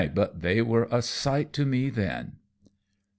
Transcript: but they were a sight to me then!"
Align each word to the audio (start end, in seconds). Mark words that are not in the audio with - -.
but 0.15 0.41
they 0.41 0.63
were 0.63 0.87
a 0.91 0.99
sight 0.99 1.53
to 1.53 1.63
me 1.63 1.87
then!" 1.87 2.37